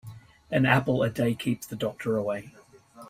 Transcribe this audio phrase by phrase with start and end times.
[0.49, 2.55] An apple a day keeps the doctor away.